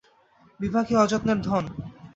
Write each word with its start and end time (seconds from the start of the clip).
বিভা 0.59 0.81
কি 0.87 0.93
অযত্নের 0.95 1.39
ধন। 1.41 1.63